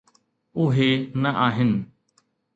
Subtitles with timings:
[0.61, 1.73] اهي نه آهن.